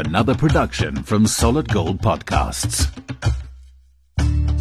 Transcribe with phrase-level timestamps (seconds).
[0.00, 2.88] Another production from Solid Gold Podcasts.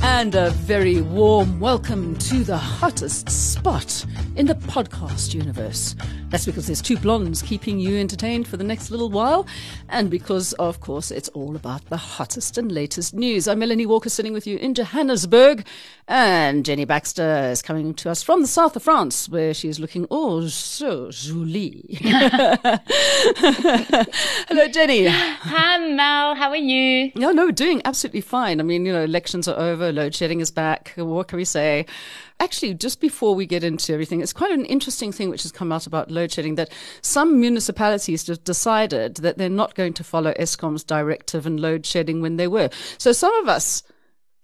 [0.02, 4.04] And a very warm welcome to the hottest spot
[4.36, 5.96] in the podcast universe.
[6.30, 9.48] That's because there's two blondes keeping you entertained for the next little while,
[9.88, 13.48] and because, of course, it's all about the hottest and latest news.
[13.48, 15.66] I'm Melanie Walker sitting with you in Johannesburg,
[16.06, 19.80] and Jenny Baxter is coming to us from the south of France, where she is
[19.80, 21.98] looking oh so jolie.
[24.50, 25.08] Hello, Jenny.
[25.08, 26.36] Hi, Mel.
[26.36, 27.10] How are you?
[27.16, 28.60] No, no, doing absolutely fine.
[28.60, 30.92] I mean, you know, elections are over, load shedding is back.
[30.98, 31.86] What can we say?
[32.40, 35.72] Actually, just before we get into everything, it's quite an interesting thing which has come
[35.72, 40.34] out about load shedding that some municipalities have decided that they're not going to follow
[40.34, 42.70] Eskom's directive and load shedding when they were.
[43.00, 43.82] So some of us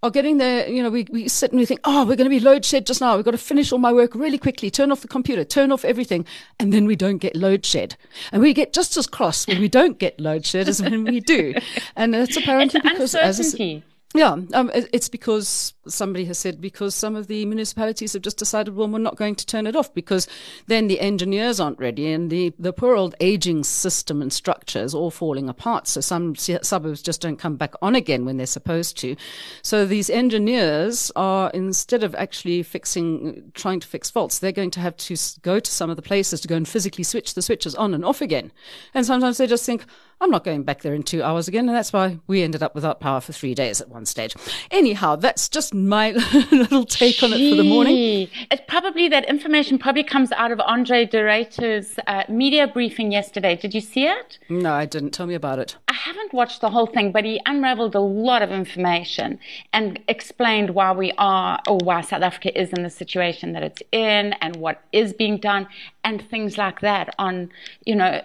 [0.04, 2.28] are getting there, you know, we, we sit and we think, oh, we're going to
[2.28, 3.16] be load shed just now.
[3.16, 5.84] We've got to finish all my work really quickly, turn off the computer, turn off
[5.84, 6.26] everything.
[6.60, 7.96] And then we don't get load shed.
[8.30, 11.20] And we get just as cross when we don't get load shed as when we
[11.20, 11.54] do.
[11.96, 13.76] And that's apparently it's because uncertainty.
[13.76, 18.22] as a, yeah, um, it's because somebody has said because some of the municipalities have
[18.22, 20.28] just decided, well, we're not going to turn it off because
[20.68, 24.94] then the engineers aren't ready and the, the poor old aging system and structure is
[24.94, 25.88] all falling apart.
[25.88, 29.16] So some suburbs just don't come back on again when they're supposed to.
[29.62, 34.80] So these engineers are, instead of actually fixing, trying to fix faults, they're going to
[34.80, 37.74] have to go to some of the places to go and physically switch the switches
[37.74, 38.52] on and off again.
[38.94, 39.84] And sometimes they just think,
[40.20, 41.68] I'm not going back there in two hours again.
[41.68, 44.34] And that's why we ended up without power for three days at one stage.
[44.70, 46.12] Anyhow, that's just my
[46.50, 48.28] little take on it for the morning.
[48.50, 53.56] It's probably that information probably comes out of Andre de Ruyter's uh, media briefing yesterday.
[53.56, 54.38] Did you see it?
[54.48, 55.10] No, I didn't.
[55.10, 55.76] Tell me about it.
[55.88, 59.38] I haven't watched the whole thing, but he unraveled a lot of information
[59.72, 63.82] and explained why we are or why South Africa is in the situation that it's
[63.92, 65.66] in and what is being done
[66.02, 67.50] and things like that on,
[67.84, 68.20] you know,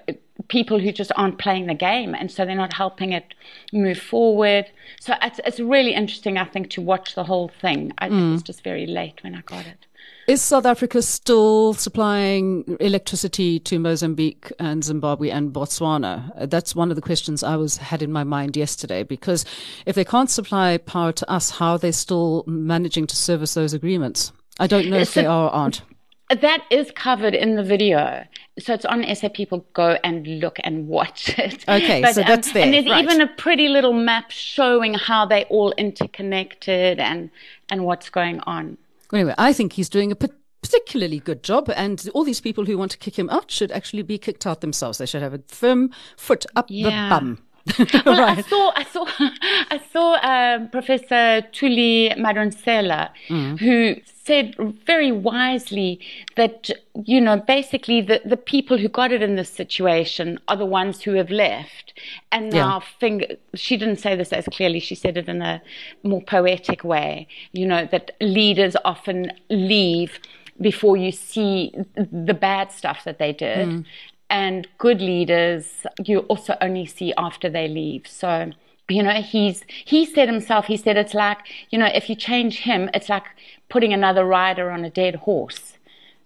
[0.47, 3.33] people who just aren't playing the game and so they're not helping it
[3.73, 4.65] move forward
[4.99, 8.29] so it's, it's really interesting i think to watch the whole thing I, mm.
[8.29, 9.85] it was just very late when i got it
[10.28, 16.31] is South Africa still supplying electricity to Mozambique and Zimbabwe and Botswana?
[16.47, 19.44] That's one of the questions I was had in my mind yesterday because
[19.88, 23.73] if they can't supply power to us, how are they still managing to service those
[23.73, 24.31] agreements?
[24.59, 25.81] I don't know if so, they are or aren't.
[26.29, 28.23] That is covered in the video.
[28.59, 31.67] So it's on SA People Go and look and watch it.
[31.67, 32.63] Okay, but, so that's um, there.
[32.63, 33.03] And there's right.
[33.03, 37.31] even a pretty little map showing how they all interconnected and,
[37.69, 38.78] and what's going on.
[39.12, 40.16] Anyway, I think he's doing a
[40.62, 44.03] particularly good job, and all these people who want to kick him out should actually
[44.03, 45.00] be kicked out themselves.
[45.00, 47.09] They should have a firm foot up yeah.
[47.09, 47.40] the bum.
[48.06, 48.38] well, right.
[48.38, 53.59] I saw, I saw, I saw uh, Professor Thuli Madonsela, mm.
[53.59, 56.00] who said very wisely
[56.35, 56.69] that
[57.06, 61.02] you know basically the the people who got it in this situation are the ones
[61.02, 61.94] who have left,
[62.31, 63.35] and now yeah.
[63.56, 64.79] She didn't say this as clearly.
[64.79, 65.62] She said it in a
[66.03, 67.28] more poetic way.
[67.52, 70.19] You know that leaders often leave
[70.62, 73.68] before you see the bad stuff that they did.
[73.69, 73.85] Mm
[74.29, 78.07] and good leaders you also only see after they leave.
[78.07, 78.51] So,
[78.88, 82.59] you know, he's, he said himself, he said it's like, you know, if you change
[82.59, 83.25] him, it's like
[83.69, 85.78] putting another rider on a dead horse.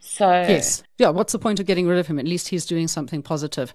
[0.06, 1.09] So yes, yeah.
[1.09, 2.19] What's the point of getting rid of him?
[2.19, 3.74] At least he's doing something positive.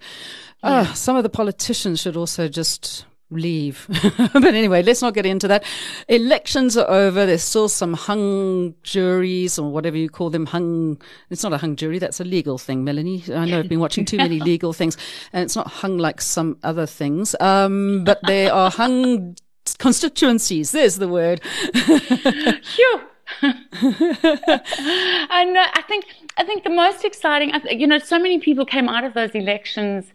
[0.63, 0.81] Yeah.
[0.81, 3.87] Uh, some of the politicians should also just leave.
[4.33, 5.65] but anyway, let's not get into that.
[6.09, 7.27] Elections are over.
[7.27, 10.47] There's still some hung juries or whatever you call them.
[10.47, 11.01] Hung.
[11.31, 11.99] It's not a hung jury.
[11.99, 13.25] That's a legal thing, Melanie.
[13.33, 14.97] I know I've been watching too many legal things
[15.33, 17.35] and it's not hung like some other things.
[17.41, 19.37] Um, but there are hung
[19.79, 20.73] constituencies.
[20.73, 21.43] There's the word.
[21.75, 23.01] Phew.
[23.43, 25.65] I know.
[25.75, 26.07] I think.
[26.39, 27.53] I think the most exciting.
[27.69, 30.07] You know, so many people came out of those elections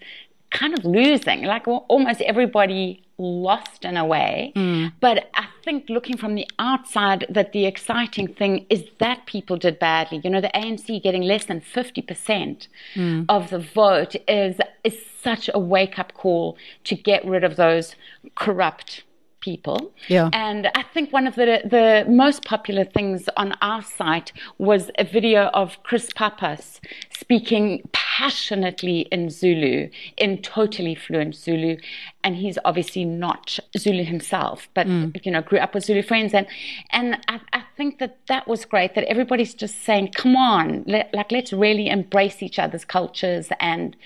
[0.53, 1.43] kind of losing.
[1.43, 4.51] Like almost everybody lost in a way.
[4.55, 4.93] Mm.
[4.99, 9.79] But I think looking from the outside, that the exciting thing is that people did
[9.79, 10.21] badly.
[10.23, 13.25] You know, the ANC getting less than 50% mm.
[13.29, 17.95] of the vote is, is such a wake up call to get rid of those
[18.35, 19.03] corrupt
[19.43, 19.91] people.
[20.07, 20.29] Yeah.
[20.31, 25.03] And I think one of the the most popular things on our site was a
[25.03, 26.79] video of Chris Pappas
[27.09, 31.77] speaking passionately in Zulu, in totally fluent Zulu.
[32.23, 35.25] And he's obviously not Zulu himself, but mm.
[35.25, 36.33] you know, grew up with Zulu friends.
[36.33, 36.47] And
[36.91, 38.95] and I, I, think that that was great.
[38.95, 43.97] That everybody's just saying, "Come on, let, like let's really embrace each other's cultures and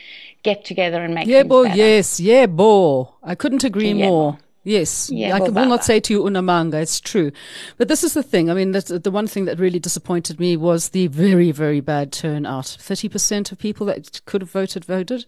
[0.41, 3.13] get together and make." Yeah, bo, yes, yeah, bo.
[3.21, 4.07] I couldn't agree yeah.
[4.07, 4.39] more.
[4.67, 6.81] Yes, Yeah, I will not say to you unamanga.
[6.81, 7.31] It's true,
[7.77, 8.49] but this is the thing.
[8.49, 12.75] I mean, the one thing that really disappointed me was the very, very bad turnout.
[12.77, 15.25] Thirty percent of people that could have voted voted.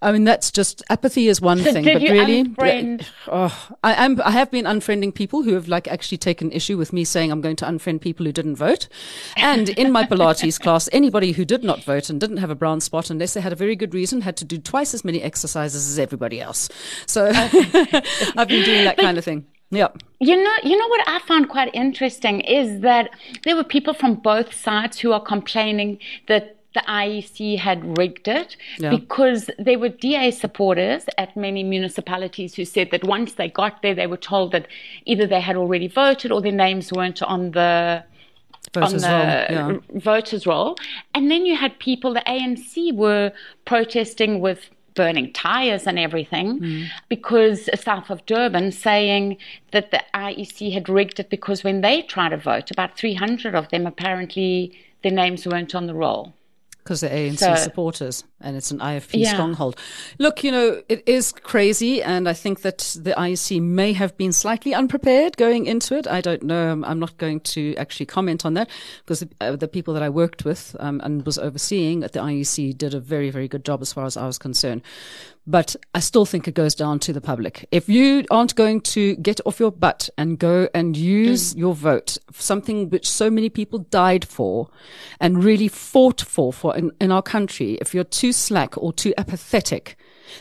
[0.00, 4.20] I mean, that's just apathy is one So thing, but really, unfriend- oh, I am.
[4.24, 7.40] I have been unfriending people who have like actually taken issue with me saying I'm
[7.40, 8.88] going to unfriend people who didn't vote.
[9.36, 12.80] And in my Pilates class, anybody who did not vote and didn't have a brown
[12.80, 15.88] spot, unless they had a very good reason, had to do twice as many exercises
[15.88, 16.68] as everybody else.
[17.06, 19.46] So I've been doing that kind of thing.
[19.70, 19.88] Yeah.
[20.18, 23.10] You know, you know what I found quite interesting is that
[23.44, 28.50] there were people from both sides who are complaining that the IEC had rigged it
[28.78, 28.90] Yeah.
[28.90, 33.94] because there were DA supporters at many municipalities who said that once they got there,
[34.00, 34.66] they were told that
[35.10, 38.04] either they had already voted or their names weren't on the
[38.74, 40.00] Voters on roll, the yeah.
[40.12, 40.76] voters roll.
[41.14, 43.32] And then you had people, the ANC were
[43.64, 44.60] protesting with
[44.94, 46.82] burning tires and everything Hmm.
[47.08, 49.38] because south of Durban saying
[49.70, 53.68] that the IEC had rigged it because when they tried to vote, about 300 of
[53.70, 54.72] them apparently
[55.02, 56.34] their names weren't on the roll.
[56.88, 59.34] Because they're ANC So- supporters and it's an IFP Yeah.
[59.34, 59.76] stronghold.
[60.18, 64.32] Look, you know, it is crazy, and I think that the IEC may have been
[64.32, 66.06] slightly unprepared going into it.
[66.06, 66.70] I don't know.
[66.72, 68.70] I'm, I'm not going to actually comment on that
[69.04, 72.20] because the, uh, the people that I worked with um, and was overseeing at the
[72.20, 74.80] IEC did a very, very good job as far as I was concerned.
[75.48, 77.66] But I still think it goes down to the public.
[77.70, 82.18] If you aren't going to get off your butt and go and use your vote,
[82.34, 84.68] something which so many people died for
[85.18, 89.14] and really fought for, for in, in our country, if you're too slack or too
[89.16, 89.96] apathetic,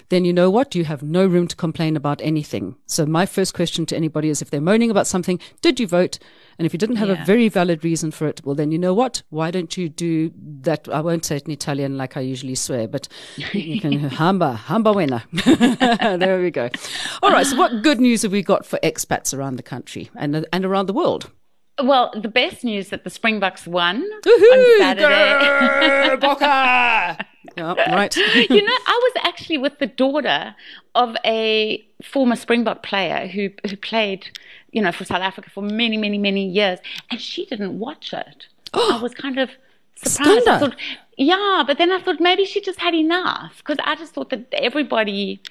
[0.09, 0.75] then you know what?
[0.75, 2.75] You have no room to complain about anything.
[2.85, 6.19] So my first question to anybody is if they're moaning about something, did you vote?
[6.57, 8.93] And if you didn't have a very valid reason for it, well, then you know
[8.93, 9.21] what?
[9.29, 10.31] Why don't you do
[10.61, 10.89] that?
[10.89, 13.07] I won't say it in Italian like I usually swear, but
[13.53, 15.23] you can hamba, hamba wena.
[16.19, 16.69] there we go.
[17.21, 17.45] All right.
[17.45, 20.87] So what good news have we got for expats around the country and, and around
[20.87, 21.29] the world?
[21.83, 25.05] Well, the best news that the Springboks won on Saturday.
[25.05, 27.17] Grr, Boca!
[27.55, 28.15] yeah, right.
[28.49, 30.55] you know, I was actually with the daughter
[30.95, 34.27] of a former Springbok player who who played,
[34.71, 36.79] you know, for South Africa for many, many, many years,
[37.11, 38.47] and she didn't watch it.
[38.73, 39.51] I was kind of
[39.95, 40.47] surprised.
[40.47, 40.75] I thought,
[41.17, 44.47] yeah, but then I thought maybe she just had enough because I just thought that
[44.53, 45.41] everybody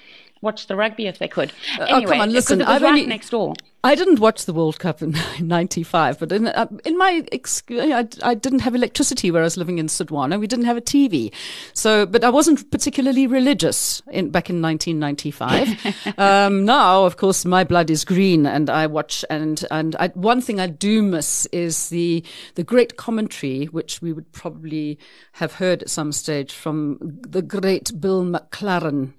[0.40, 1.50] watched the rugby if they could.
[1.78, 3.54] Uh, oh, Anyway, come on, listen, because it was I've right only- next door.
[3.84, 8.08] I didn't watch the World Cup in '95, but in, uh, in my ex- I,
[8.22, 10.40] I didn't have electricity where I was living in Sodwana.
[10.40, 11.32] We didn't have a TV,
[11.72, 16.18] so but I wasn't particularly religious in back in 1995.
[16.18, 19.24] um, now, of course, my blood is green, and I watch.
[19.30, 22.24] And and I, one thing I do miss is the
[22.56, 24.98] the great commentary, which we would probably
[25.34, 29.12] have heard at some stage from the great Bill McLaren,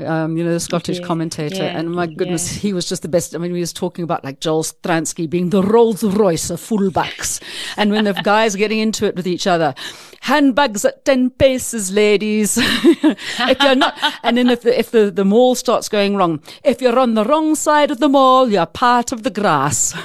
[0.00, 1.62] um, you know, the Scottish Yeah, commentator.
[1.62, 2.60] yeah, and my goodness, yeah.
[2.62, 3.36] he was just the best.
[3.36, 7.40] I mean, he was talking about like Joel Stransky being the Rolls Royce of fullbacks.
[7.76, 9.74] and when the guys getting into it with each other,
[10.22, 12.58] handbags at 10 paces, ladies.
[12.60, 16.80] if you're not, and then if the, if the, the maul starts going wrong, if
[16.80, 19.94] you're on the wrong side of the maul, you're part of the grass.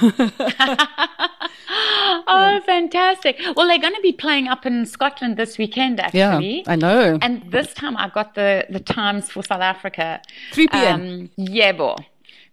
[2.26, 3.40] Oh, fantastic!
[3.56, 6.64] Well, they're going to be playing up in Scotland this weekend, yeah, actually.
[6.66, 7.18] I know.
[7.20, 10.22] And this time I got the, the times for South Africa.
[10.52, 11.00] 3 p.m..
[11.00, 11.98] Um, yebo.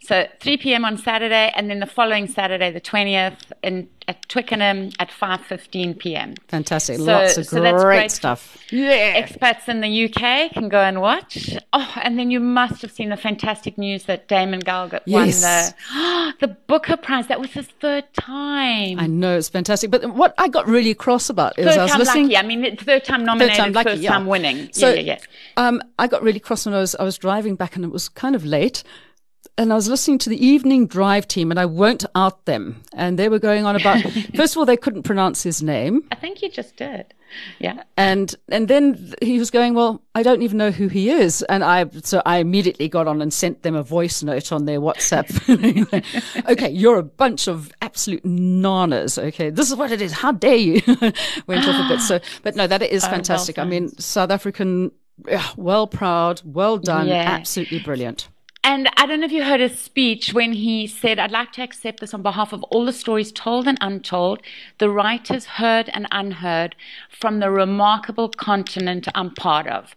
[0.03, 0.83] So 3 p.m.
[0.83, 6.33] on Saturday, and then the following Saturday, the 20th, in, at Twickenham at 5.15 p.m.
[6.47, 6.97] Fantastic.
[6.97, 8.11] So- Lots of so that's great, great.
[8.11, 8.57] stuff.
[8.71, 9.21] Yeah.
[9.21, 11.55] Expats in the UK can go and watch.
[11.71, 15.43] Oh, and then you must have seen the fantastic news that Damon Galgut Yes.
[15.93, 17.27] won the, the Booker Prize.
[17.27, 18.99] That was his third time.
[18.99, 19.91] I know it's fantastic.
[19.91, 22.23] But what I got really cross about is I third was time listening.
[22.23, 22.37] lucky.
[22.37, 24.09] I mean, it's third time nominated, Third time lucky, first yeah.
[24.09, 24.69] time winning.
[24.73, 25.01] So, yeah, yeah,
[25.57, 25.67] yeah.
[25.67, 28.09] Um, I got really cross when I was I was driving back and it was
[28.09, 28.83] kind of late.
[29.57, 32.81] And I was listening to the evening drive team and I won't out them.
[32.93, 34.01] And they were going on about,
[34.35, 36.03] first of all, they couldn't pronounce his name.
[36.11, 37.13] I think you just did.
[37.59, 37.83] Yeah.
[37.95, 41.43] And, and then he was going, well, I don't even know who he is.
[41.43, 44.79] And I, so I immediately got on and sent them a voice note on their
[44.79, 45.29] WhatsApp.
[46.49, 46.69] okay.
[46.69, 49.17] You're a bunch of absolute nanas.
[49.17, 49.49] Okay.
[49.49, 50.11] This is what it is.
[50.13, 50.81] How dare you?
[51.45, 52.01] Went off a bit.
[52.01, 53.59] So, but no, that is Oh, well fantastic.
[53.59, 54.91] I mean, South African,
[55.55, 57.25] well proud, well done, Yeah.
[57.27, 58.27] absolutely brilliant.
[58.63, 61.63] And I don't know if you heard his speech when he said, I'd like to
[61.63, 64.41] accept this on behalf of all the stories told and untold,
[64.77, 66.75] the writers heard and unheard
[67.09, 69.95] from the remarkable continent I'm part of.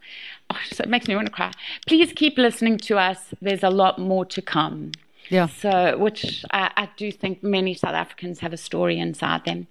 [0.51, 1.53] Oh, so it makes me want to cry.
[1.87, 3.35] Please keep listening to us.
[3.43, 4.93] There's a lot more to come.
[5.29, 5.47] Yeah.
[5.47, 9.67] So, which I, I do think many South Africans have a story inside them.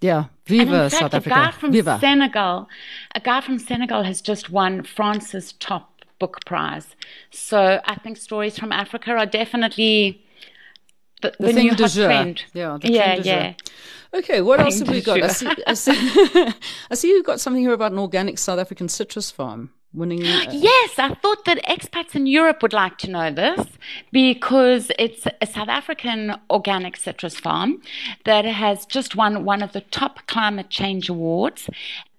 [0.00, 0.26] Yeah.
[0.46, 1.98] Viva in fact, South a guy from Viva.
[2.00, 2.68] Senegal,
[3.14, 6.96] a guy from Senegal has just won France's top Book Prize.
[7.30, 10.24] So I think stories from Africa are definitely
[11.22, 12.06] the, The the, thing new hot jour.
[12.06, 12.44] trend.
[12.54, 13.54] Yeah, the yeah, thing yeah.
[14.14, 15.22] Okay, what else have we got?
[15.22, 15.48] I see.
[15.66, 15.92] I, see,
[16.90, 20.22] I see you've got something here about an organic South African citrus farm winning.
[20.24, 23.66] uh, Yes, I thought that expats in Europe would like to know this
[24.12, 27.80] because it's a South African organic citrus farm
[28.24, 31.68] that has just won one of the top climate change awards.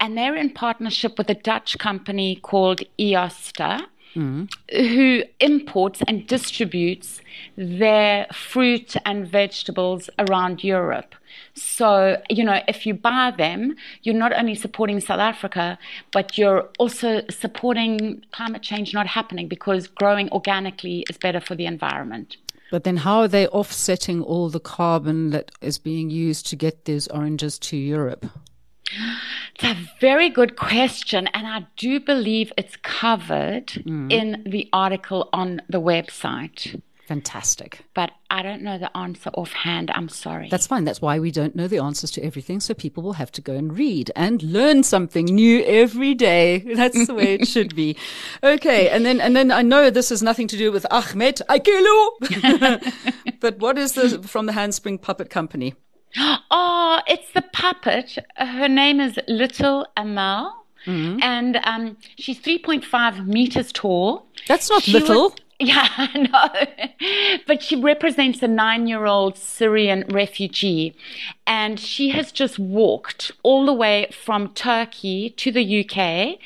[0.00, 3.86] And they're in partnership with a Dutch company called Eosta.
[4.14, 4.44] Mm-hmm.
[4.76, 7.20] Who imports and distributes
[7.56, 11.14] their fruit and vegetables around Europe.
[11.54, 15.78] So, you know, if you buy them, you're not only supporting South Africa,
[16.12, 21.66] but you're also supporting climate change not happening because growing organically is better for the
[21.66, 22.36] environment.
[22.70, 26.84] But then, how are they offsetting all the carbon that is being used to get
[26.84, 28.26] these oranges to Europe?
[29.54, 34.10] It's a very good question, and I do believe it's covered mm.
[34.12, 36.80] in the article on the website.
[37.08, 37.86] Fantastic.
[37.94, 39.90] But I don't know the answer offhand.
[39.94, 40.50] I'm sorry.
[40.50, 40.84] That's fine.
[40.84, 42.60] That's why we don't know the answers to everything.
[42.60, 46.58] So people will have to go and read and learn something new every day.
[46.76, 47.96] That's the way it should be.
[48.44, 48.90] Okay.
[48.90, 52.90] And then, and then I know this has nothing to do with Ahmed Aikelu,
[53.40, 55.74] but what is the, from the Handspring Puppet Company?
[56.50, 58.18] Oh, it's the puppet.
[58.36, 60.54] Her name is Little Amal.
[60.86, 64.24] And um, she's 3.5 meters tall.
[64.46, 65.24] That's not She little.
[65.24, 67.38] was- yeah, I know.
[67.46, 70.96] But she represents a nine year old Syrian refugee.
[71.46, 76.38] And she has just walked all the way from Turkey to the UK,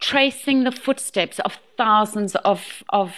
[0.00, 3.14] tracing the footsteps of thousands of, of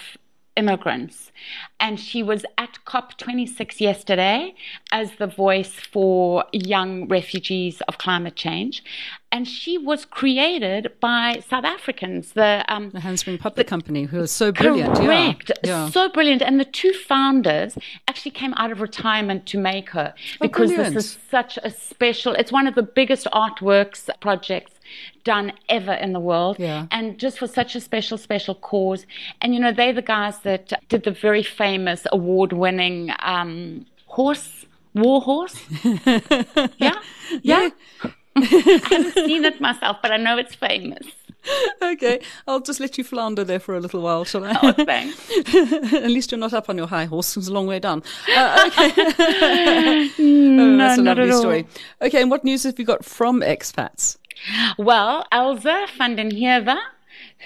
[0.57, 1.31] immigrants.
[1.79, 4.55] And she was at COP26 yesterday
[4.91, 8.83] as the voice for young refugees of climate change.
[9.31, 14.31] And she was created by South Africans, the um, the Handspring Puppet Company, who is
[14.31, 14.95] so brilliant.
[14.95, 15.51] Correct.
[15.63, 15.91] Yeah.
[15.91, 16.43] So brilliant.
[16.43, 17.77] And the two founders
[18.09, 20.95] actually came out of retirement to make her because brilliant.
[20.95, 24.76] this is such a special, it's one of the biggest artworks projects
[25.25, 26.57] done ever in the world.
[26.59, 26.87] Yeah.
[26.91, 29.07] And just for such a special, special cause.
[29.41, 34.67] And you know, they're the guys that did the very famous award winning um, horse,
[34.95, 35.61] war horse.
[36.79, 37.01] yeah.
[37.43, 37.71] Yeah.
[38.37, 41.07] I haven't seen it myself, but I know it's famous.
[41.83, 42.21] okay.
[42.47, 44.59] I'll just let you flounder there for a little while, shall I?
[44.63, 45.31] Oh, thanks.
[45.95, 47.37] At least you're not up on your high horse.
[47.37, 48.03] It's a long way down.
[48.35, 48.93] Uh, okay.
[50.19, 51.67] oh, that's a lovely story.
[52.03, 54.17] Okay, and what news have you got from expats?
[54.79, 56.79] Well, Elza van den Heever,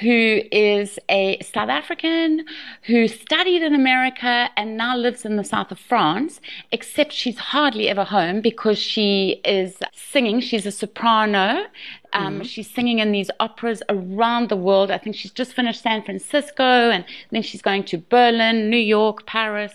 [0.00, 2.44] who is a South African
[2.82, 6.40] who studied in America and now lives in the south of France,
[6.72, 10.40] except she's hardly ever home because she is singing.
[10.40, 11.66] She's a soprano.
[12.12, 14.90] Um, She's singing in these operas around the world.
[14.90, 19.26] I think she's just finished San Francisco and then she's going to Berlin, New York,
[19.26, 19.72] Paris.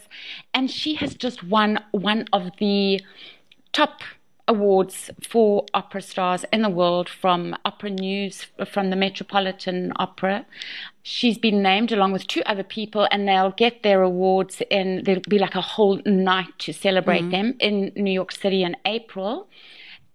[0.53, 3.01] And she has just won one of the
[3.71, 4.01] top
[4.47, 10.45] awards for opera stars in the world from Opera News, from the Metropolitan Opera.
[11.03, 15.21] She's been named along with two other people, and they'll get their awards in, there'll
[15.27, 17.31] be like a whole night to celebrate mm.
[17.31, 19.47] them in New York City in April.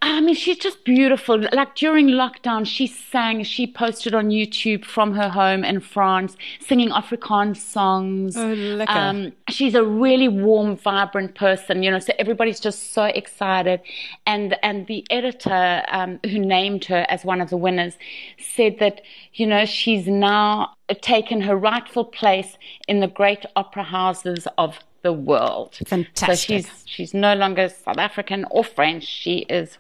[0.03, 1.39] I mean, she's just beautiful.
[1.53, 6.89] Like during lockdown, she sang, she posted on YouTube from her home in France, singing
[6.89, 8.35] Afrikaans songs.
[8.37, 8.85] Oh.
[8.89, 13.81] Um, she's a really warm, vibrant person, you know, so everybody's just so excited.
[14.27, 17.99] And, and the editor, um, who named her as one of the winners
[18.39, 19.03] said that,
[19.35, 22.57] you know, she's now taken her rightful place
[22.89, 25.79] in the great opera houses of the world.
[25.87, 26.27] Fantastic.
[26.27, 29.05] So she's, she's no longer South African or French.
[29.05, 29.79] She is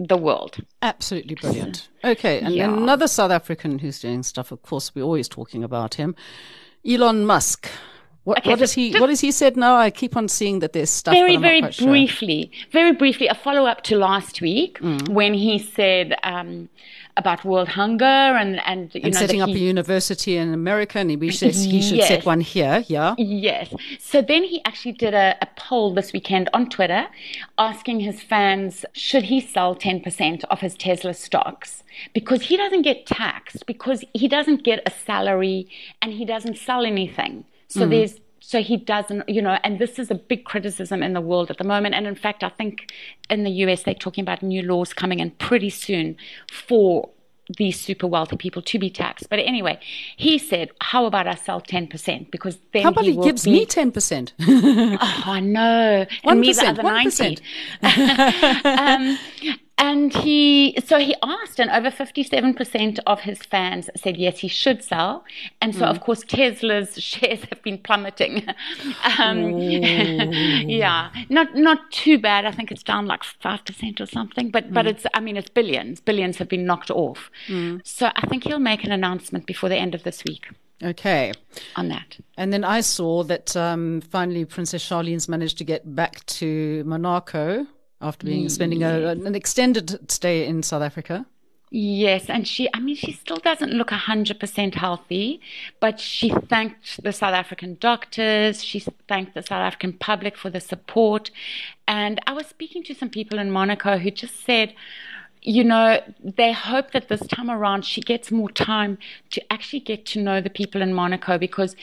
[0.00, 0.56] the world.
[0.82, 1.88] Absolutely brilliant.
[2.02, 2.72] Okay, and Yeah.
[2.72, 4.50] another South African who's doing stuff.
[4.50, 6.14] Of course, we're always talking about him,
[6.88, 7.68] Elon Musk.
[8.24, 8.92] What, Okay, what so has he?
[8.98, 9.76] What has he said now?
[9.76, 11.14] I keep on seeing that there's stuff.
[11.14, 11.88] very, but I'm not very quite sure.
[11.88, 15.08] briefly, very briefly, a follow up to last week Mm.
[15.08, 16.68] when he said um,
[17.20, 18.04] about world hunger
[18.40, 21.80] and and you And know setting up a university in America, and he says he
[21.82, 22.76] should set one here.
[22.88, 23.14] Yeah.
[23.18, 23.72] Yes.
[23.98, 27.06] So then he actually did a, a poll this weekend on Twitter
[27.58, 33.06] asking his fans should he sell 10% of his Tesla stocks because he doesn't get
[33.06, 35.68] taxed, because he doesn't get a salary
[36.00, 37.44] and he doesn't sell anything.
[37.68, 37.90] So mm.
[37.90, 41.50] there's so he doesn't, you know, and this is a big criticism in the world
[41.50, 41.94] at the moment.
[41.94, 42.92] And in fact, I think
[43.28, 46.16] in the US, they're talking about new laws coming in pretty soon
[46.50, 47.10] for
[47.56, 49.28] these super wealthy people to be taxed.
[49.28, 49.78] But anyway,
[50.16, 52.30] he said, how about I sell 10%?
[52.30, 54.32] Because then How about he, gives be, me ten percent?
[54.40, 56.06] Oh, I know.
[56.24, 57.38] And me the 1%, other 90.
[57.82, 58.64] 1%.
[58.78, 59.18] um,
[59.80, 64.84] and he, so he asked, and over 57% of his fans said yes, he should
[64.84, 65.24] sell.
[65.62, 68.46] And so, of course, Tesla's shares have been plummeting.
[69.18, 72.44] um, yeah, not not too bad.
[72.44, 75.98] I think it's down like 5% or something, but, but it's, I mean, it's billions.
[76.00, 77.30] Billions have been knocked off.
[77.82, 80.46] So I think he'll make an announcement before the end of this week
[80.82, 81.32] Okay.
[81.76, 82.18] on that.
[82.36, 87.66] And then I saw that um, finally Princess Charlene's managed to get back to Monaco
[88.00, 91.26] after being spending a, an extended stay in South Africa.
[91.72, 95.40] Yes, and she, I mean, she still doesn't look 100% healthy,
[95.78, 100.58] but she thanked the South African doctors, she thanked the South African public for the
[100.58, 101.30] support.
[101.86, 104.74] And I was speaking to some people in Monaco who just said,
[105.42, 108.98] you know, they hope that this time around she gets more time
[109.30, 111.74] to actually get to know the people in Monaco because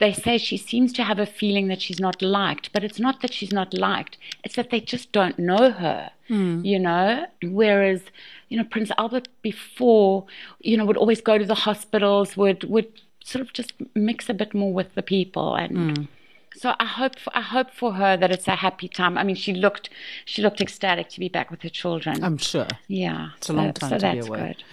[0.00, 3.22] they say she seems to have a feeling that she's not liked, but it's not
[3.22, 6.64] that she's not liked, it's that they just don't know her, hmm.
[6.64, 7.26] you know?
[7.42, 8.02] Whereas,
[8.48, 10.26] you know, Prince Albert before,
[10.60, 14.34] you know, would always go to the hospitals, would, would sort of just mix a
[14.34, 15.96] bit more with the people and.
[15.96, 16.04] Hmm.
[16.56, 19.18] So I hope I hope for her that it's a happy time.
[19.18, 19.90] I mean, she looked
[20.24, 22.22] she looked ecstatic to be back with her children.
[22.22, 22.68] I'm sure.
[22.88, 24.38] yeah, It's a long time so to be away.
[24.38, 24.64] good.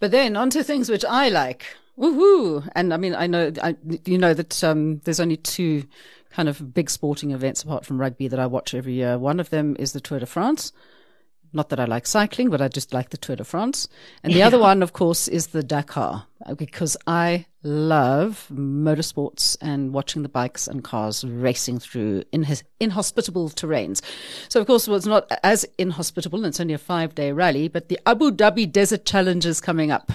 [0.00, 1.76] But then on to things which I like.
[1.98, 2.68] Woohoo!
[2.76, 5.84] And I mean, I know, I, you know that um, there's only two
[6.30, 9.18] kind of big sporting events apart from rugby that I watch every year.
[9.18, 10.72] One of them is the Tour de France.
[11.52, 13.88] Not that I like cycling, but I just like the Tour de France.
[14.22, 19.92] And the other one, of course, is the Dakar uh, because I love motorsports and
[19.92, 22.46] watching the bikes and cars racing through in
[22.80, 24.02] inhospitable terrains.
[24.48, 26.40] So, of course, well, it's not as inhospitable.
[26.40, 29.90] And it's only a five day rally, but the Abu Dhabi Desert Challenge is coming
[29.90, 30.12] up.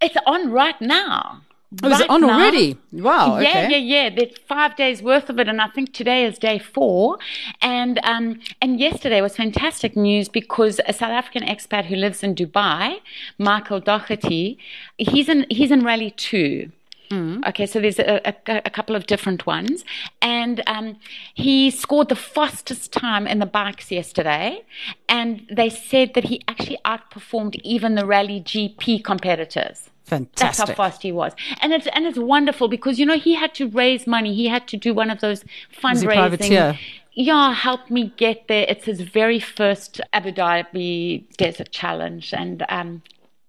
[0.00, 1.42] It's on right now.
[1.82, 2.34] Oh, is it Right on now.
[2.38, 2.78] already?
[2.92, 3.38] Wow.
[3.40, 3.70] Yeah, okay.
[3.70, 4.14] yeah, yeah.
[4.14, 7.18] There's five days worth of it, and I think today is day four.
[7.60, 12.34] And um, and yesterday was fantastic news because a South African expat who lives in
[12.34, 13.00] Dubai,
[13.38, 14.58] Michael Docherty,
[14.96, 16.70] he's in he's in Rally Two.
[17.12, 19.84] Okay, so there's a, a, a couple of different ones,
[20.20, 20.96] and um,
[21.34, 24.64] he scored the fastest time in the bikes yesterday,
[25.08, 29.90] and they said that he actually outperformed even the Rally GP competitors.
[30.08, 33.54] That's how fast he was, and it's and it's wonderful because you know he had
[33.54, 34.34] to raise money.
[34.34, 35.44] He had to do one of those
[35.82, 36.78] fundraising.
[37.18, 38.66] Yeah, help me get there.
[38.68, 43.02] It's his very first Abu Dhabi Desert Challenge, and um,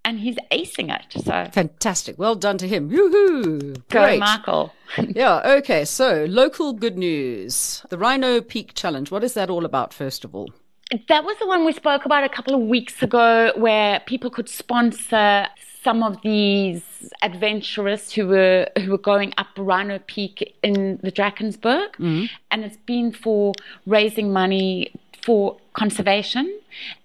[0.08, 1.22] and he's acing it.
[1.22, 2.18] So Fantastic.
[2.18, 2.90] Well done to him.
[2.90, 3.74] Yoo-hoo.
[3.90, 4.20] go, Great.
[4.20, 4.74] Michael.
[4.98, 5.42] Yeah.
[5.58, 5.84] Okay.
[5.84, 7.86] So local good news.
[7.90, 9.12] The Rhino Peak Challenge.
[9.12, 10.50] What is that all about, first of all?
[11.10, 14.48] That was the one we spoke about a couple of weeks ago, where people could
[14.48, 15.48] sponsor
[15.84, 16.84] some of these
[17.22, 22.26] adventurers who were who were going up Rhino Peak in the Drakensberg, mm-hmm.
[22.52, 23.54] and it's been for
[23.86, 24.92] raising money
[25.28, 26.60] for conservation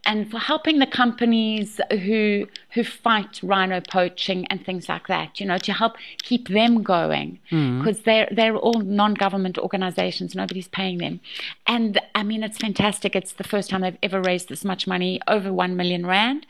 [0.07, 5.45] and for helping the companies who who fight rhino poaching and things like that you
[5.45, 7.41] know to help keep them going.
[7.51, 7.79] Mm-hmm.
[7.79, 10.37] Because they're they're all non-government organizations.
[10.37, 11.21] Nobody's paying them.
[11.67, 13.17] And i mean it's fantastic.
[13.17, 16.47] It's the first time they've ever raised this much money over 1 million rand.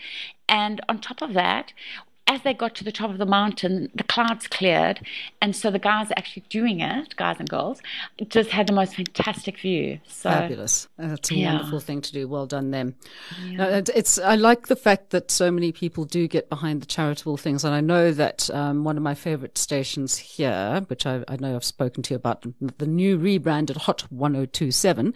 [0.48, 1.72] And on top of that
[2.28, 5.04] as they got to the top of the mountain, the clouds cleared,
[5.42, 7.80] and so the guys actually doing it, guys and girls,
[8.28, 9.98] just had the most fantastic view.
[10.06, 10.88] So Fabulous.
[10.96, 11.54] That's a Yeah.
[11.54, 12.26] wonderful thing to do.
[12.28, 12.94] Well done, them.
[13.58, 14.18] Uh, it's.
[14.18, 17.74] I like the fact that so many people do get behind the charitable things, and
[17.74, 21.64] I know that um, one of my favourite stations here, which I, I know I've
[21.64, 22.46] spoken to you about,
[22.78, 25.12] the new rebranded Hot 1027,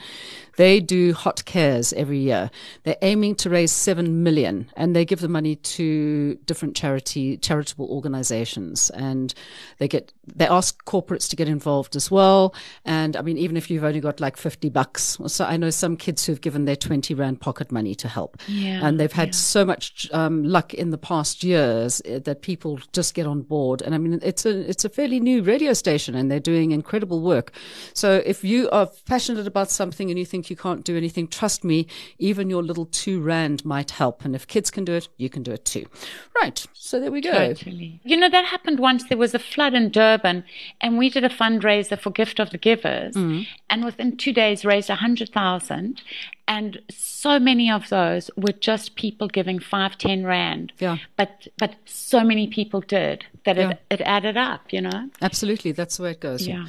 [0.56, 2.50] they do Hot Cares every year.
[2.82, 7.88] They're aiming to raise seven million, and they give the money to different charity charitable
[7.90, 9.34] organisations, and
[9.78, 12.54] they get they ask corporates to get involved as well.
[12.84, 15.96] And I mean, even if you've only got like fifty bucks, so I know some
[15.96, 19.64] kids who've given their twenty rand pocket money to help, Yeah, and they've had so
[19.64, 23.82] much um, luck in the past years eh, that people just get on board.
[23.82, 27.20] And I mean, it's a it's a fairly new radio station, and they're doing incredible
[27.20, 27.52] work.
[27.94, 31.64] So if you are passionate about something and you think you can't do anything, trust
[31.64, 31.86] me,
[32.18, 34.24] even your little two rand might help.
[34.24, 35.86] And if kids can do it, you can do it too.
[36.34, 36.66] Right.
[36.86, 37.32] So there we go.
[37.32, 38.00] Totally.
[38.04, 39.08] You know, that happened once.
[39.08, 40.44] There was a flood in Durban,
[40.80, 43.44] and we did a fundraiser for Gift of the Givers, mm.
[43.68, 46.02] and within two days raised a hundred thousand.
[46.46, 50.72] And so many of those were just people giving five, ten rand.
[50.78, 50.98] Yeah.
[51.16, 53.70] But but so many people did that Yeah.
[53.70, 54.72] it, it added up.
[54.72, 55.10] You know.
[55.20, 55.72] Absolutely.
[55.72, 56.46] That's the way it goes.
[56.46, 56.66] Yeah.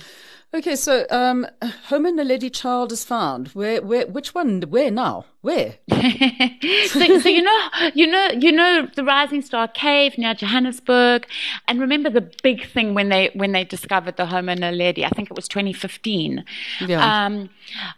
[0.54, 1.46] Okay, so um,
[1.88, 3.50] Homo naledi child is found.
[3.50, 4.62] Where, where, which one?
[4.62, 5.26] Where now?
[5.42, 5.76] Where?
[5.92, 11.28] so, so you know, you know, you know the Rising Star Cave near Johannesburg,
[11.68, 15.04] and remember the big thing when they when they discovered the Homo naledi.
[15.04, 16.46] I think it was 2015.
[16.80, 17.26] Yeah.
[17.26, 17.50] Um,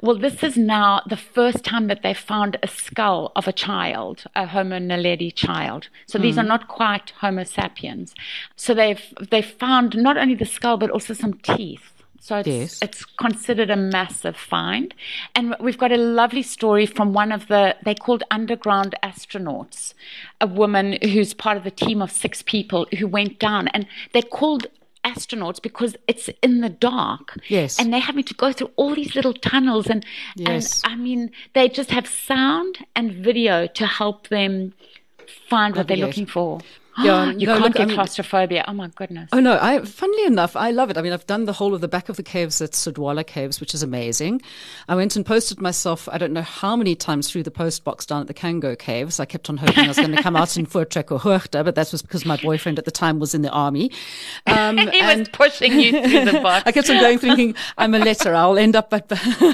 [0.01, 4.23] well, this is now the first time that they found a skull of a child,
[4.35, 5.89] a Homo naledi child.
[6.07, 8.15] So these are not quite Homo sapiens.
[8.55, 11.93] So they've they found not only the skull but also some teeth.
[12.21, 12.79] So it's, Yes.
[12.81, 14.93] it's considered a massive find.
[15.35, 19.93] And we've got a lovely story from one of the, they called underground astronauts,
[20.39, 23.67] a woman who's part of the team of six people who went down.
[23.69, 24.67] And they're called
[25.05, 27.39] astronauts because it's in the dark.
[27.47, 27.79] Yes.
[27.79, 29.87] And they're having to go through all these little tunnels.
[29.87, 30.05] And,
[30.35, 30.83] Yes.
[30.83, 34.73] and I mean, they just have sound and video to help them
[35.47, 36.17] find what they're Navigate.
[36.17, 36.59] looking for.
[37.03, 38.65] Yeah, you no, can't look, I get mean- claustrophobia.
[38.67, 39.29] Oh my goodness.
[39.31, 39.57] Oh no!
[39.61, 40.97] I, funnily enough, I love it.
[40.97, 43.59] I mean, I've done the whole of the back of the caves at Sudwala Caves,
[43.59, 44.41] which is amazing.
[44.87, 46.09] I went and posted myself.
[46.11, 49.19] I don't know how many times through the post box down at the Cango Caves.
[49.19, 52.01] I kept on hoping I was going to come out in Voortrekkerhoogte, but that was
[52.01, 53.91] because my boyfriend at the time was in the army.
[54.45, 56.63] Um, he was pushing you through the box.
[56.65, 58.35] I kept on going thinking, I'm a letter.
[58.35, 59.07] I'll end up at,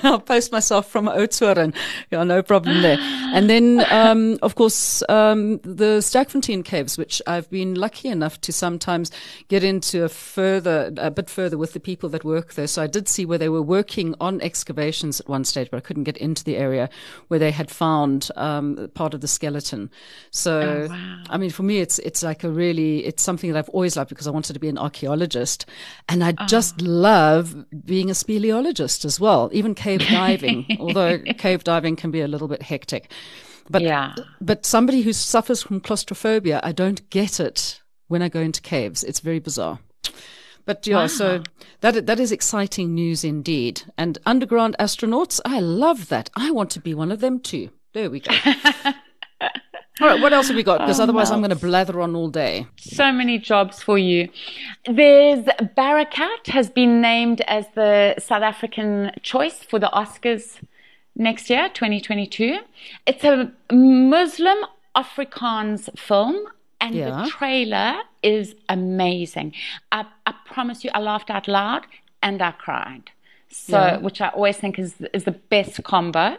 [0.04, 1.76] I'll post myself from Oudtshoorn.
[2.12, 2.98] Yeah, no problem there.
[3.00, 8.54] And then, um, of course, um, the Sterkfontein caves, which I've been lucky enough to
[8.54, 9.12] sometimes
[9.48, 12.68] get into a further, a bit further with the people that work there.
[12.68, 15.82] So I did see where they were working on excavations at one stage, but I
[15.82, 16.90] couldn't get into the area
[17.28, 19.90] where they had found, um, part of the skeleton.
[20.32, 20.88] So,
[21.30, 24.10] I mean, for me, it's, it's like a really, it's something that I've always loved
[24.10, 25.66] because I wanted to be an archaeologist
[26.10, 31.96] and I just love being a speleologist as well, even cave diving, although cave diving
[31.96, 33.12] can be a little bit hectic.
[33.70, 34.14] But, Yeah.
[34.40, 39.04] but somebody who suffers from claustrophobia, I don't get it when I go into caves.
[39.04, 39.80] It's very bizarre.
[40.66, 41.44] But yeah, so
[41.82, 43.84] that that is exciting news indeed.
[43.98, 46.32] And underground astronauts, I love that.
[46.36, 47.70] I want to be one of them too.
[47.94, 48.34] There we go.
[50.02, 50.80] all right, what else have we got?
[50.80, 52.66] Because oh, otherwise, I'm going to blather on all day.
[52.78, 54.28] so many jobs for you.
[54.86, 55.46] There's
[55.78, 60.58] Barakat has been named as the South African choice for the Oscars
[61.16, 62.60] next year, 2022.
[63.06, 64.58] It's a Muslim
[64.96, 66.46] Afrikaans film.
[66.82, 67.24] And Yeah.
[67.24, 69.54] the trailer is amazing.
[69.92, 71.86] I, I promise you, I laughed out loud
[72.22, 73.12] and I cried.
[73.58, 73.98] So, Yeah.
[73.98, 76.36] which I always think is is the best combo.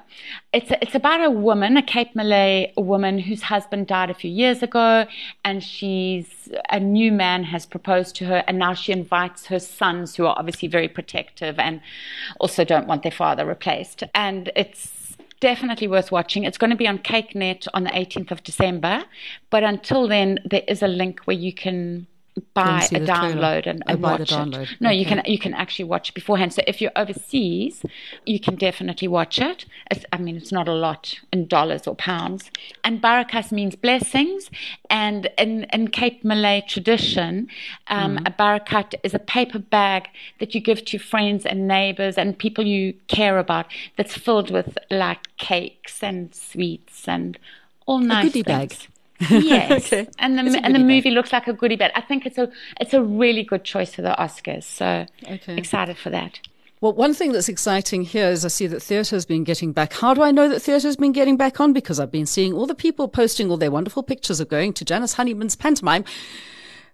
[0.52, 4.62] It's it's about a woman, a Cape Malay woman whose husband died a few years
[4.62, 5.07] ago,
[5.44, 10.14] and she's a new man has proposed to her, and now she invites her sons,
[10.14, 11.81] who are obviously very protective and
[12.38, 14.05] also don't want their father replaced.
[14.14, 16.44] And it's definitely worth watching.
[16.44, 19.05] It's going to be on kykNET on the 18th of December,
[19.50, 22.07] but until then, there is a link where you can
[22.55, 24.62] buy a download and, and watch download.
[24.72, 24.77] it.
[24.81, 26.53] No, you can you can actually watch it beforehand.
[26.53, 27.83] So if you're overseas,
[28.25, 29.64] you can definitely watch it.
[29.90, 32.51] It's, I mean, it's not a lot in dollars or pounds.
[32.85, 34.51] And barakas means blessings.
[34.90, 37.49] And in, in Cape Malay tradition,
[37.88, 38.27] um, Mm-hmm.
[38.27, 42.64] a barakat is a paper bag that you give to friends and neighbors and people
[42.66, 47.38] you care about that's filled with like cakes and sweets and
[47.87, 48.77] all nice goodie things.
[48.79, 48.88] bag.
[49.31, 50.09] Yes, Okay.
[50.18, 51.92] and the It's and the movie looks like a goodie bag.
[51.94, 52.50] I think it's a
[52.81, 54.64] it's a really good choice for the Oscars.
[54.64, 55.57] So Okay.
[55.57, 56.40] excited for that.
[56.83, 59.94] Well, one thing that's exciting here is I see that theatre has been getting back.
[59.94, 61.72] How do I know that theatre has been getting back on?
[61.72, 64.85] Because I've been seeing all the people posting all their wonderful pictures of going to
[64.85, 66.05] Janice Honeyman's pantomime,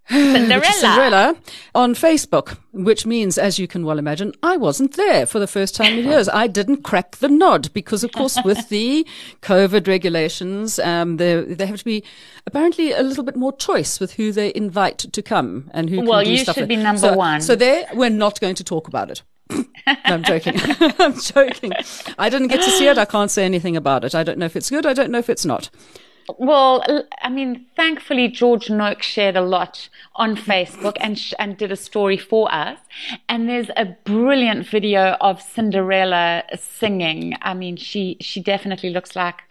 [0.09, 0.65] Cinderella.
[0.73, 1.37] Cinderella,
[1.75, 5.75] on Facebook, which means, as you can well imagine, I wasn't there for the first
[5.75, 6.29] time in years.
[6.29, 9.07] I didn't crack the nod because, of course, with the
[9.43, 12.05] COVID regulations, um, there, there have to be
[12.47, 16.21] apparently a little bit more choice with who they invite to come and who Well,
[16.21, 17.41] can do you stuff should be number so, one.
[17.41, 19.23] So there, we're not going to talk about it.
[19.51, 19.65] no,
[20.05, 20.55] I'm joking.
[20.99, 21.73] I'm joking.
[22.19, 22.99] I didn't get to see it.
[22.99, 24.15] I can't say anything about it.
[24.15, 24.87] I don't know if it's good.
[24.87, 25.71] I don't know if it's not.
[26.39, 26.85] Well,
[27.21, 31.77] I mean, thankfully George Noak shared a lot on Facebook and sh- and did a
[31.77, 32.79] story for us.
[33.29, 37.35] And there's a brilliant video of Cinderella singing.
[37.43, 39.43] I mean, she she definitely looks like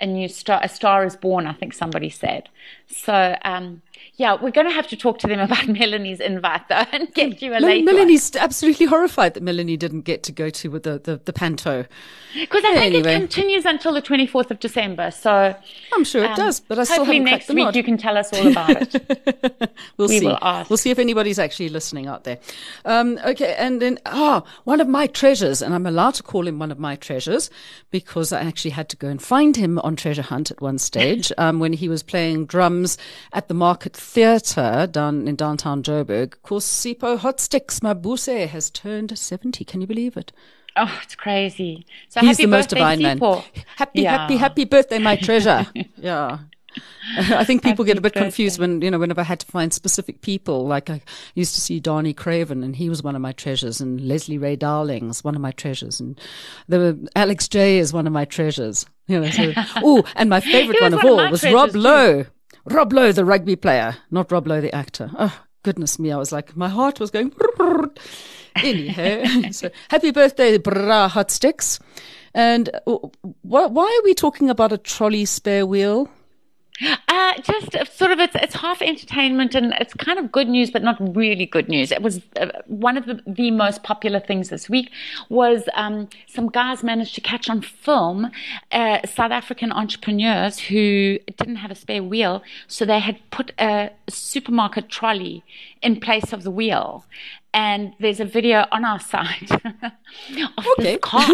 [0.00, 0.60] a new star.
[0.62, 1.46] A star is born.
[1.46, 2.48] I think somebody said.
[2.86, 3.36] So.
[3.44, 3.82] um
[4.16, 7.42] yeah, we're going to have to talk to them about Melanie's invite though and get
[7.42, 10.98] you a Mel- late Melanie's absolutely horrified that Melanie didn't get to go to the,
[10.98, 11.86] the, the panto.
[12.34, 13.14] Because I think Anyway.
[13.14, 15.10] it continues until the 24th of December.
[15.10, 15.54] So
[15.92, 18.16] I'm sure it um, does, but I still hopefully haven't next week you can tell
[18.16, 19.70] us all about it.
[19.96, 20.26] We'll We see.
[20.26, 20.70] will ask.
[20.70, 22.38] We'll see if anybody's actually listening out there.
[22.84, 26.58] Um, okay, and then ah, one of my treasures, and I'm allowed to call him
[26.58, 27.50] one of my treasures
[27.90, 31.32] because I actually had to go and find him on treasure hunt at one stage
[31.38, 32.98] um, when he was playing drums
[33.32, 36.34] at the Market Theatre down in downtown Joburg.
[36.34, 39.64] Of course, Sipho Hotsticks Mabuse has turned 70.
[39.64, 40.32] Can you believe it?
[40.76, 41.86] Oh, it's crazy.
[42.08, 43.42] So He's happy the most birthday, divine man.
[43.76, 44.18] Happy, Yeah.
[44.18, 45.66] happy, happy birthday, my treasure.
[45.96, 46.38] yeah.
[47.18, 49.72] I think people get a bit confused when, you know, whenever I had to find
[49.72, 51.00] specific people, like I
[51.36, 54.56] used to see Danie Craven and he was one of my treasures and Leslie Ray
[54.56, 56.18] Darling's one of my treasures and
[56.66, 58.86] there were, Alex J is one of my treasures.
[59.06, 61.78] You know, so, oh, and my favorite one of one all was Rob too.
[61.78, 62.26] Louw.
[62.66, 65.10] Rob Louw, the rugby player, not Rob Lowe, the actor.
[65.18, 66.12] Oh, goodness me.
[66.12, 67.32] I was like, my heart was going.
[68.56, 71.78] Anyhow, so happy birthday, Bra Hot Sticks.
[72.34, 73.06] And wh-
[73.42, 76.08] why are we talking about a trolley spare wheel?
[76.82, 80.70] Uh, just uh, sort of, it's, it's half entertainment and it's kind of good news,
[80.72, 81.92] but not really good news.
[81.92, 84.90] It was uh, one of the, the most popular things this week
[85.28, 88.30] was um, some guys managed to catch on film
[88.72, 93.90] uh, South African entrepreneurs who didn't have a spare wheel, so they had put a
[94.08, 95.44] supermarket trolley
[95.80, 97.04] in place of the wheel.
[97.54, 100.82] And there's a video on our site of Okay.
[100.82, 101.24] this car.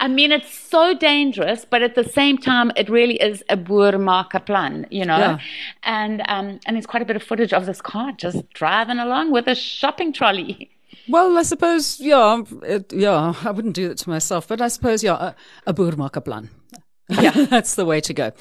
[0.00, 4.44] I mean, it's so dangerous, but at the same time, it really is a boermarker
[4.44, 5.16] plan, you know.
[5.18, 5.38] Yeah.
[5.84, 9.30] And um, and there's quite a bit of footage of this car just driving along
[9.30, 10.70] with a shopping trolley.
[11.08, 15.02] Well, I suppose, yeah, it, yeah, I wouldn't do that to myself, but I suppose,
[15.04, 15.34] yeah, a,
[15.68, 16.50] a boermaker plan.
[17.08, 18.32] Yeah, that's the way to go.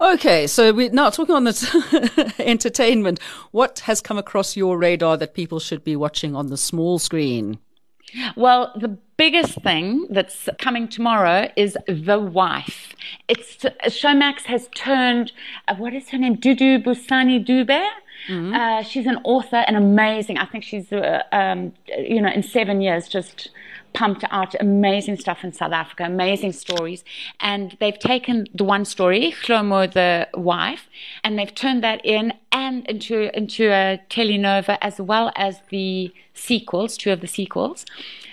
[0.00, 1.74] Okay, so we're now talking on this
[2.38, 3.20] entertainment.
[3.52, 7.58] What has come across your radar that people should be watching on the small screen?
[8.36, 12.94] Well, the biggest thing that's coming tomorrow is The Wife.
[13.28, 15.32] It's Showmax has turned
[15.66, 16.36] uh, what is her name?
[16.36, 17.86] Dudu Busani Dube.
[18.30, 20.38] Uh, she's an author and amazing.
[20.38, 23.50] I think she's, uh, um, you know, in seven years just
[23.92, 27.04] pumped out amazing stuff in South Africa, amazing stories.
[27.40, 30.88] And they've taken the one story, Hlomu the wife,
[31.24, 36.96] and they've turned that in and into into a telenova as well as the sequels,
[36.96, 37.84] two of the sequels.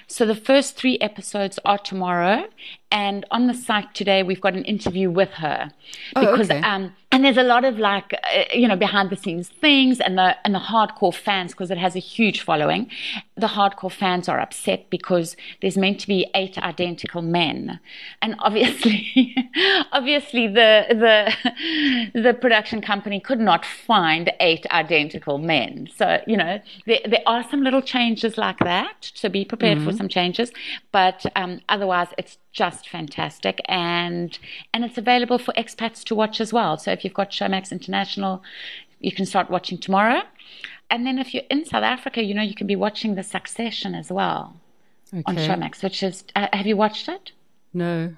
[0.07, 2.47] So the first three episodes are tomorrow,
[2.95, 5.69] and on the site today we've got an interview with her
[6.15, 6.61] because okay.
[6.61, 10.17] um, and there's a lot of like uh, you know behind the scenes things and
[10.17, 12.89] the and the hardcore fans because it has a huge following.
[13.37, 17.79] The hardcore fans are upset because there's meant to be eight identical men.
[18.21, 19.33] And obviously
[19.93, 20.71] obviously the
[21.03, 25.87] the the production company could not find eight identical men.
[25.95, 29.93] So you know there, there are some little changes like that so be prepared for
[29.93, 30.51] some changes.
[30.91, 34.39] But um, otherwise it's just fantastic and
[34.73, 38.41] and it's available for expats to watch as well so if you've got showmax international
[39.07, 40.21] you can start watching tomorrow
[40.89, 43.93] and then if you're in south africa you know you can be watching the succession
[43.93, 44.55] as well
[45.27, 45.47] on Okay.
[45.47, 47.31] showmax which is uh, have you watched it
[47.73, 48.15] No.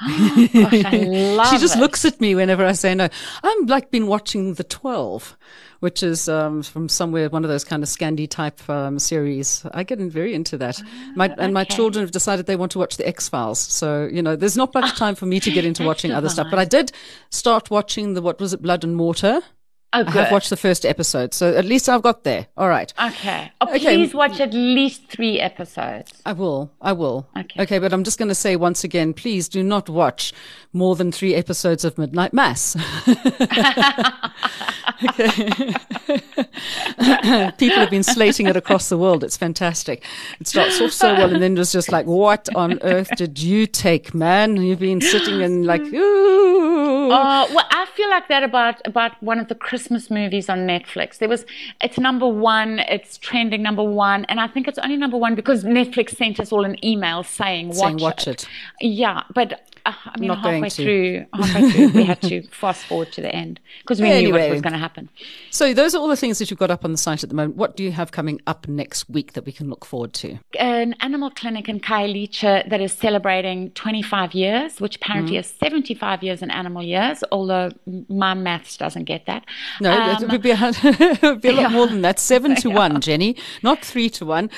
[0.00, 0.96] Gosh, I
[1.36, 1.80] love she just it.
[1.80, 3.08] looks at me whenever I say no.
[3.42, 5.36] I'm like been watching The 12,
[5.80, 9.64] which is um, from somewhere, one of those kind of Scandi type um, series.
[9.72, 10.80] I get very into that.
[11.14, 13.58] My, and my children have decided they want to watch The X Files.
[13.58, 16.48] So, you know, there's not much time for me to get into watching other stuff.
[16.50, 16.92] But I did
[17.30, 19.42] start watching the, what was it, Blood and Mortar.
[19.92, 21.34] Oh I have watched the first episode.
[21.34, 22.46] So at least I've got there.
[22.56, 22.92] All right.
[23.02, 23.96] okay oh, Okay.
[23.96, 26.70] please watch at least three episodes I will.
[26.80, 27.28] I will.
[27.38, 27.62] Okay.
[27.62, 30.32] Okay, but I'm just going to say once again, please do not watch
[30.72, 32.76] more than three episodes of Midnight Mass.
[37.58, 39.24] People have been slating it across the world.
[39.24, 40.04] It's fantastic.
[40.38, 43.66] It starts off so well, and then it's just like, what on earth did you
[43.66, 44.56] take, man?
[44.56, 47.10] You've been sitting and like, ooh.
[47.10, 51.18] Uh, well, I feel like that about about one of the Christmas movies on Netflix.
[51.18, 51.46] There was,
[51.80, 55.64] it's number one, it's trending number one, and I think it's only number one because
[55.64, 58.46] Netflix sent us all an email saying watch, Saying watch it.
[58.80, 63.20] Yeah, but uh, I mean, halfway through, halfway through, we had to fast forward to
[63.20, 65.08] the end because we knew what was going to happen.
[65.50, 67.34] So those are all the things that you've got up on the site at the
[67.34, 67.56] moment.
[67.56, 70.38] What do you have coming up next week that we can look forward to?
[70.58, 75.40] An animal clinic in Khayelitsha that is celebrating 25 years, which apparently Mm.
[75.40, 77.70] is 75 years in animal years, although
[78.08, 79.44] my maths doesn't get that.
[79.80, 82.18] No, it Um, would be a, it would be a lot more than that.
[82.18, 84.50] Seven to one, Jenny, not three to one.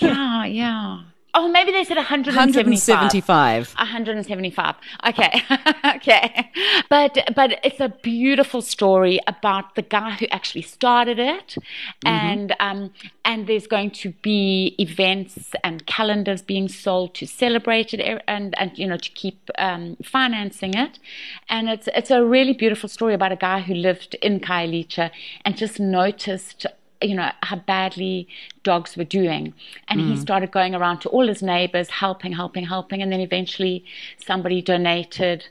[0.00, 1.00] yeah, yeah.
[1.34, 2.34] Oh, maybe they said 175.
[2.88, 3.74] 175.
[3.76, 4.74] 175.
[5.08, 5.42] Okay.
[5.96, 6.50] okay.
[6.88, 11.56] But but it's a beautiful story about the guy who actually started it
[12.04, 12.92] and um
[13.24, 18.58] and there's going to be events and calendars being sold to celebrate it er- and
[18.58, 20.98] and you know to keep um financing it
[21.48, 25.10] and it's it's a really beautiful story about a guy who lived in Khayelitsha
[25.44, 26.66] and just noticed
[27.02, 28.28] you know how badly
[28.62, 29.54] dogs were doing
[29.88, 33.84] and he started going around to all his neighbors helping helping helping and then eventually
[34.24, 35.46] somebody donated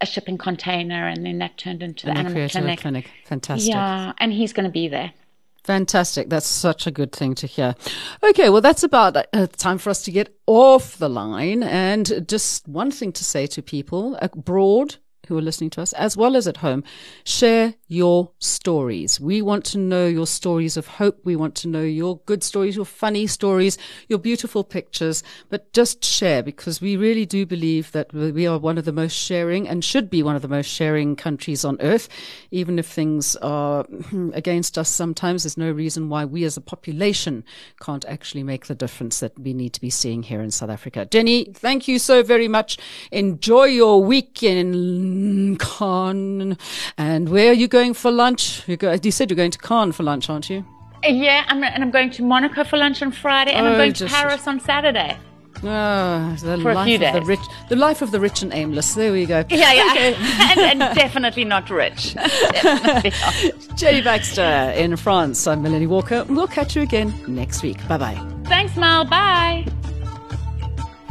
[0.00, 2.80] a shipping container, and then that turned into the And they animal clinic.
[2.80, 3.10] clinic.
[3.24, 3.68] Fantastic.
[3.68, 5.12] Yeah, and he's going to be there.
[5.64, 6.30] Fantastic.
[6.30, 7.74] That's such a good thing to hear.
[8.22, 11.62] Okay, well, that's about uh, time for us to get off the line.
[11.62, 14.96] And just one thing to say to people abroad
[15.26, 16.84] who are listening to us, as well as at home,
[17.24, 19.18] share your stories.
[19.18, 21.20] We want to know your stories of hope.
[21.24, 26.04] We want to know your good stories, your funny stories, your beautiful pictures, but just
[26.04, 29.82] share because we really do believe that we are one of the most sharing and
[29.82, 32.08] should be one of the most sharing countries on earth.
[32.50, 33.86] Even if things are
[34.34, 37.42] against us sometimes, there's no reason why we as a population
[37.80, 41.06] can't actually make the difference that we need to be seeing here in South Africa.
[41.06, 42.76] Jenny, thank you so very much.
[43.10, 46.58] Enjoy your week in Con
[46.98, 48.66] And where are you going for lunch?
[48.66, 50.64] You, go, you said you're going to Cannes for lunch, aren't you?
[51.04, 53.92] Yeah, I'm, and I'm going to Monaco for lunch on Friday, and Oh, I'm going
[53.94, 55.16] to Paris on Saturday.
[55.64, 58.52] Ah, the For a life few of the rich, the life of the rich and
[58.52, 58.94] aimless.
[58.94, 59.44] There we go.
[59.48, 59.94] Yeah, yeah,
[60.50, 62.14] and, and definitely not rich.
[62.14, 63.76] Definitely not.
[63.76, 65.46] Jenny Baxter in France.
[65.46, 66.24] I'm Melanie Walker.
[66.28, 67.78] We'll catch you again next week.
[67.88, 68.20] Bye bye.
[68.44, 69.04] Thanks, Mal.
[69.04, 69.66] Bye.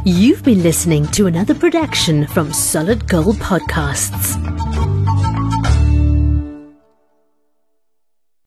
[0.04, 4.36] You've been listening to another production from Solid Gold Podcasts.